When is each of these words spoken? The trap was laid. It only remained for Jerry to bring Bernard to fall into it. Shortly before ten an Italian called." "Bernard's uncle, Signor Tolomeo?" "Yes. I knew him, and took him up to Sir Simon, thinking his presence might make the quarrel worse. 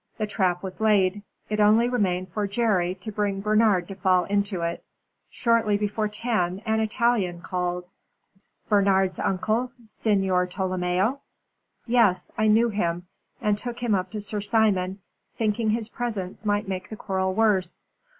The 0.17 0.25
trap 0.25 0.63
was 0.63 0.81
laid. 0.81 1.21
It 1.47 1.59
only 1.59 1.87
remained 1.87 2.29
for 2.33 2.47
Jerry 2.47 2.95
to 2.95 3.11
bring 3.11 3.39
Bernard 3.39 3.87
to 3.89 3.93
fall 3.93 4.23
into 4.25 4.61
it. 4.61 4.83
Shortly 5.29 5.77
before 5.77 6.07
ten 6.07 6.63
an 6.65 6.79
Italian 6.79 7.41
called." 7.41 7.85
"Bernard's 8.67 9.19
uncle, 9.19 9.71
Signor 9.85 10.47
Tolomeo?" 10.47 11.19
"Yes. 11.85 12.31
I 12.35 12.47
knew 12.47 12.69
him, 12.69 13.05
and 13.41 13.59
took 13.59 13.77
him 13.77 13.93
up 13.93 14.09
to 14.09 14.21
Sir 14.21 14.41
Simon, 14.41 14.97
thinking 15.37 15.69
his 15.69 15.87
presence 15.89 16.45
might 16.47 16.67
make 16.67 16.89
the 16.89 16.95
quarrel 16.95 17.35
worse. 17.35 17.83